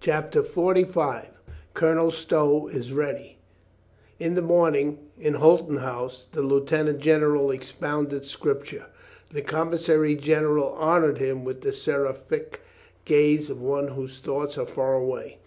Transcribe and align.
CHAPTER 0.00 0.42
FORTY 0.42 0.84
FIVE 0.84 1.40
COLONEL 1.72 2.10
STOW 2.10 2.66
IS 2.68 2.92
READY 2.92 3.38
TN 4.20 4.34
the 4.34 4.42
morning, 4.42 4.98
in 5.18 5.32
Holton 5.32 5.78
House, 5.78 6.28
the 6.30 6.42
lieutenant 6.42 6.98
■* 6.98 7.00
general 7.00 7.50
expounded 7.50 8.26
scripture. 8.26 8.84
The 9.32 9.40
commissary 9.40 10.14
general 10.14 10.66
honored 10.78 11.16
him 11.16 11.42
with 11.42 11.62
the 11.62 11.72
seraphic 11.72 12.60
gaze 13.06 13.48
of 13.48 13.62
one 13.62 13.88
whose 13.88 14.18
thoughts 14.18 14.58
are 14.58 14.66
far 14.66 14.94
away. 14.94 15.38